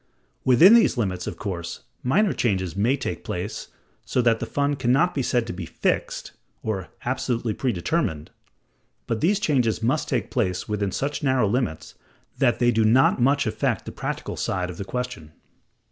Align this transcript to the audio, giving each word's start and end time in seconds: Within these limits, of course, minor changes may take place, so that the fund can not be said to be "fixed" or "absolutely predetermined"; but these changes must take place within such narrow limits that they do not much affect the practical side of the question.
Within 0.43 0.73
these 0.73 0.97
limits, 0.97 1.27
of 1.27 1.37
course, 1.37 1.83
minor 2.01 2.33
changes 2.33 2.75
may 2.75 2.97
take 2.97 3.23
place, 3.23 3.67
so 4.03 4.19
that 4.23 4.39
the 4.39 4.47
fund 4.47 4.79
can 4.79 4.91
not 4.91 5.13
be 5.13 5.21
said 5.21 5.45
to 5.45 5.53
be 5.53 5.67
"fixed" 5.67 6.31
or 6.63 6.87
"absolutely 7.05 7.53
predetermined"; 7.53 8.31
but 9.05 9.21
these 9.21 9.39
changes 9.39 9.83
must 9.83 10.09
take 10.09 10.31
place 10.31 10.67
within 10.67 10.91
such 10.91 11.21
narrow 11.21 11.47
limits 11.47 11.93
that 12.39 12.57
they 12.57 12.71
do 12.71 12.83
not 12.83 13.21
much 13.21 13.45
affect 13.45 13.85
the 13.85 13.91
practical 13.91 14.35
side 14.35 14.71
of 14.71 14.77
the 14.77 14.85
question. 14.85 15.33